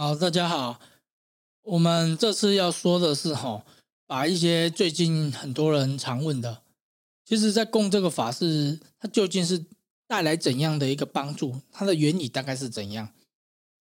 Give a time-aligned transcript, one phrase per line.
[0.00, 0.78] 好，大家好，
[1.62, 3.64] 我们这次要说的是哈，
[4.06, 6.62] 把一些最近很多人常问的，
[7.24, 9.66] 其实，在供这个法事，它究竟是
[10.06, 11.62] 带来怎样的一个帮助？
[11.72, 13.12] 它的原理大概是怎样？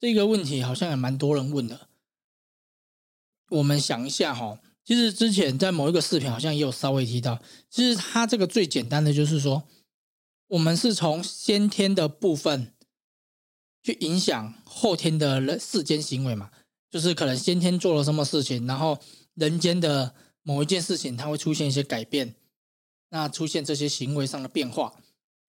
[0.00, 1.86] 这个问题好像也蛮多人问的。
[3.50, 7.40] 我们想一下哈，其实之前在某一个视频好像也有稍微提到，
[7.70, 9.62] 其实它这个最简单的就是说，
[10.48, 12.74] 我们是从先天的部分
[13.82, 16.50] 去影响后天的人世间行为嘛，
[16.90, 18.98] 就是可能先天做了什么事情，然后
[19.34, 22.34] 人间的某一件事情它会出现一些改变，
[23.10, 24.94] 那出现这些行为上的变化，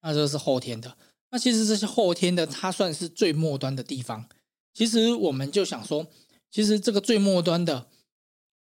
[0.02, 0.96] 那这是后天的。
[1.30, 4.28] 那其实这些后天的，它算是最末端的地方。
[4.74, 6.06] 其实我们就想说，
[6.50, 7.88] 其实这个最末端的。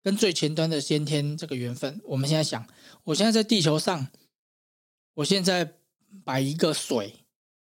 [0.03, 2.67] 跟最前端的先天这个缘分，我们现在想，
[3.05, 4.07] 我现在在地球上，
[5.15, 5.79] 我现在
[6.23, 7.24] 把一个水，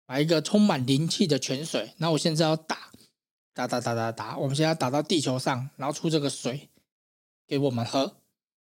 [0.07, 2.91] 把一个充满灵气的泉水，那我现在要打，
[3.53, 6.69] 打打打打打，我们现在要打到地球上，然后出这个水
[7.45, 8.15] 给我们喝。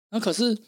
[0.08, 0.62] 那可是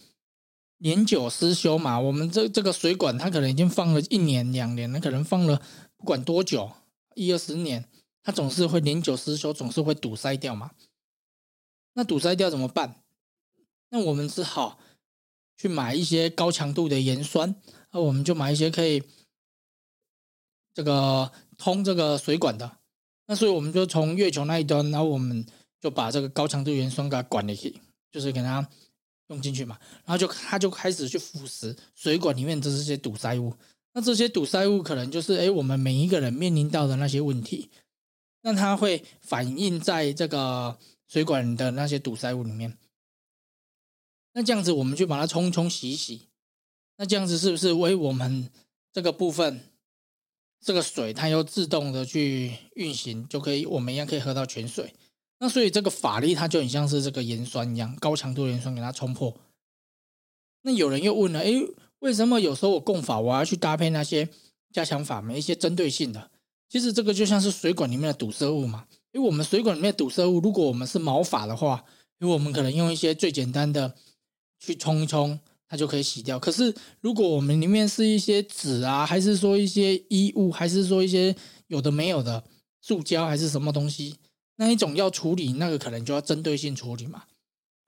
[0.77, 5.63] 年久失修嘛，我们这这个水管它可能已经放了一年两年，那可能放了
[5.97, 6.71] 不管多久，
[7.15, 7.89] 一二十年，
[8.23, 10.73] 它总是会年久失修，总是会堵塞掉嘛。
[11.95, 13.03] 那堵塞掉怎么办？
[13.89, 14.79] 那我们只好
[15.57, 17.55] 去买一些高强度的盐酸，
[17.91, 19.03] 那我们就买一些可以
[20.79, 22.79] 这个通这个水管的。
[23.27, 25.45] 那所以我们就从月球那一端，然后我们
[25.81, 27.81] 就把这个高强度盐酸给它管进去，
[28.13, 28.65] 就是给它
[29.27, 29.77] 用进去嘛。
[30.05, 33.53] 然后就它就开始去腐蚀水管里面的这些堵塞物。
[33.93, 37.69] 那这些堵塞物可能就是哎，我们每一个人面临到的那些问题，
[38.43, 40.79] 那它会反映在这个。
[41.11, 42.77] 水管的那些堵塞物里面，
[44.35, 46.29] 那这样子我们就把它冲冲洗洗，
[46.99, 48.51] 那这样子是不是为我们
[48.93, 49.65] 这个部分
[50.61, 54.93] 这个水它又自动的去运行，就可以我们一样可以喝到泉水？
[55.39, 59.35] 那所以这个法力它就很像是这个盐酸一样，高强度盐酸给它冲破。
[60.63, 61.63] 那有人又问了，诶，
[62.01, 64.29] 为什么有时候我供法我要去搭配那些
[64.73, 66.31] 加强法门，一些针对性的？
[66.69, 68.87] 其实这个就像是水管里面的堵塞物嘛。
[69.13, 71.85] 因为我们水管里面堵塞物，如果我们是毛发的话，
[72.19, 73.95] 因为我们可能用一些最简单的
[74.59, 76.39] 去冲一冲，它就可以洗掉。
[76.39, 81.35] 可是如果我们里面是一些纸啊，还是说一些衣物，还是说一些
[81.67, 82.43] 有的没有的
[82.81, 84.17] 塑胶，还是什么东西，
[84.57, 87.25] 那一种要处理，那个可能就要针对性处理嘛。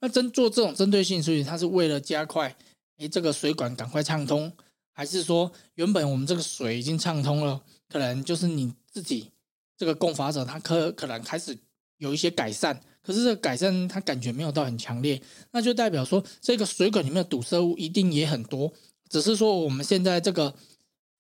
[0.01, 2.57] 那针做这种针对性处理，它是为了加快，
[2.99, 4.53] 哎，这个水管赶快畅通，
[4.93, 9.31] 还是说原本我们这个水已经畅通了，可能就是你自己。
[9.77, 11.57] 这个供法者他可可能开始
[11.97, 15.21] 有一些改善，可是这个改善他感觉没有到很强烈，
[15.53, 18.73] 那就代表说这个水管里面的堵塞物一定也很多，
[19.09, 20.55] 只是说我们现在这个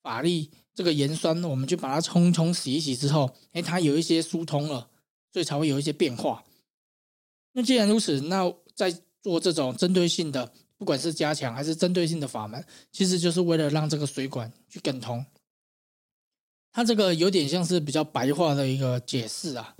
[0.02, 4.88] 法力这个盐酸，我们就把它冲冲洗一洗之后，哎，它有一些疏通了，
[5.32, 6.44] 所以才会有一些变化。
[7.52, 15.24] 那既然如此，那在做这种针对性的，不管是加强还是针对性的法门，其实就是为了让这个水管去更通。
[16.72, 19.74] 它这个有点像是比较白话的一个解释啊，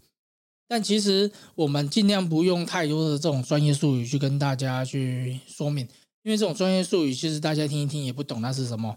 [0.71, 5.85] 但其实我们尽量不用太多的这种专业术语去跟大家去说明，
[6.23, 8.97] 因为这种专业术语其实大家听一听也不懂那是什么，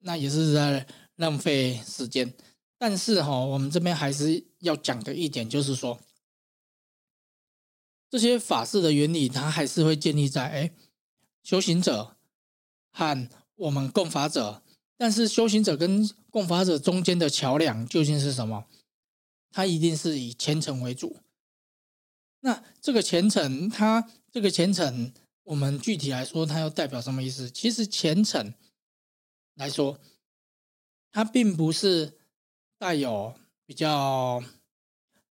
[0.00, 0.86] 那也是在
[1.16, 2.34] 浪费时间。
[2.76, 5.98] 但是哈，我们这边还是要讲的一点就是说，
[8.10, 10.70] 这些法事的原理它还是会建立在哎，
[11.42, 12.18] 修行者
[12.92, 14.62] 和我们供法者。
[14.98, 18.66] 但是修行者跟供法者中间的桥梁究竟是什么？
[19.50, 21.16] 它一定是以虔诚为主。
[22.40, 25.12] 那这个虔诚，它这个虔诚，
[25.44, 27.50] 我们具体来说，它又代表什么意思？
[27.50, 28.54] 其实虔诚
[29.54, 29.98] 来说，
[31.10, 32.18] 它并不是
[32.78, 33.34] 带有
[33.66, 34.42] 比较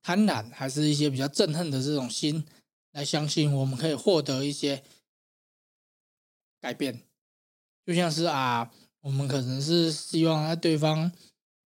[0.01, 2.45] 贪婪，还是一些比较憎恨的这种心
[2.91, 4.83] 来相信我们可以获得一些
[6.59, 7.01] 改变，
[7.85, 8.71] 就像是啊。
[9.01, 11.11] 我们可能是希望他对方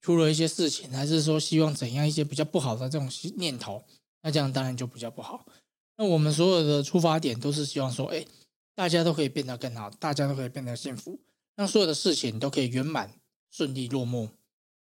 [0.02, 3.84] 出了一些事情，还是说希望怎样一些比较不好的这种念头？
[4.22, 5.46] 那这样当然就比较不好。
[5.98, 8.26] 那我们所有的出发点都是希望说，哎，
[8.76, 11.20] 大家都可以变得更好，大家都可以变得幸福，
[11.56, 13.20] 让所有的事情都可以圆满
[13.50, 14.30] 顺利落幕。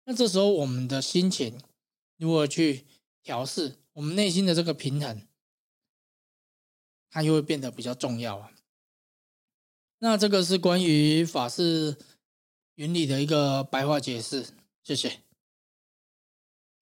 [0.06, 1.60] 那这时候我们的心情
[2.18, 2.86] 如何去
[3.22, 5.22] 调试，我们内心的这个平衡，
[7.10, 8.52] 它又会变得比较重要啊。
[10.00, 11.98] 那这个是关于法式
[12.76, 14.48] 原理的一个白话解释，
[14.84, 15.33] 谢谢。